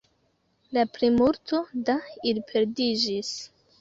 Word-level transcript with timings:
La 0.77 0.85
plimulto 0.95 1.59
da 1.91 1.97
ili 2.31 2.45
perdiĝis. 2.53 3.31